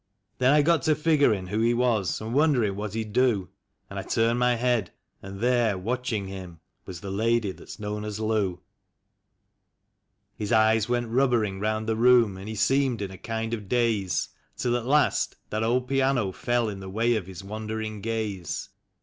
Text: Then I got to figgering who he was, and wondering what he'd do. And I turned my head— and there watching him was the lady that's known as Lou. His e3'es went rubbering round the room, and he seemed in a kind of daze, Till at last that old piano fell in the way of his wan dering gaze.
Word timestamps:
Then 0.39 0.51
I 0.51 0.63
got 0.63 0.81
to 0.85 0.95
figgering 0.95 1.45
who 1.49 1.59
he 1.59 1.75
was, 1.75 2.19
and 2.21 2.33
wondering 2.33 2.75
what 2.75 2.95
he'd 2.95 3.13
do. 3.13 3.49
And 3.87 3.99
I 3.99 4.01
turned 4.01 4.39
my 4.39 4.55
head— 4.55 4.89
and 5.21 5.41
there 5.41 5.77
watching 5.77 6.25
him 6.27 6.59
was 6.87 7.01
the 7.01 7.11
lady 7.11 7.51
that's 7.51 7.77
known 7.77 8.03
as 8.03 8.19
Lou. 8.19 8.59
His 10.35 10.49
e3'es 10.49 10.89
went 10.89 11.09
rubbering 11.09 11.59
round 11.59 11.85
the 11.87 11.95
room, 11.95 12.35
and 12.35 12.47
he 12.49 12.55
seemed 12.55 12.99
in 13.03 13.11
a 13.11 13.17
kind 13.19 13.53
of 13.53 13.69
daze, 13.69 14.29
Till 14.57 14.75
at 14.75 14.87
last 14.87 15.35
that 15.51 15.61
old 15.61 15.87
piano 15.87 16.31
fell 16.31 16.67
in 16.67 16.79
the 16.79 16.89
way 16.89 17.13
of 17.15 17.27
his 17.27 17.43
wan 17.43 17.67
dering 17.67 18.01
gaze. 18.01 18.69